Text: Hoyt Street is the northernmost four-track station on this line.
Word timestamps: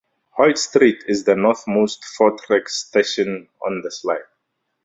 Hoyt 0.35 0.57
Street 0.57 1.03
is 1.07 1.25
the 1.25 1.35
northernmost 1.35 2.03
four-track 2.03 2.69
station 2.69 3.49
on 3.63 3.83
this 3.83 4.03
line. 4.03 4.17